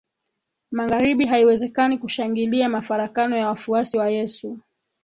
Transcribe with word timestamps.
magharibi 0.71 1.25
Haiwezekani 1.25 1.97
kushangilia 1.97 2.69
mafarakano 2.69 3.37
ya 3.37 3.47
wafuasi 3.47 3.97
wa 3.97 4.09
Yesu 4.09 4.59